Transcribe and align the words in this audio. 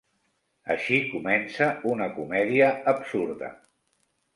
Així 0.75 0.97
comença 1.11 1.69
una 1.95 2.11
comèdia 2.19 2.75
absurda. 2.97 3.57